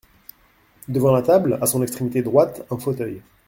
[0.87, 3.21] Devant la table, à son extrémité droite, un fauteuil.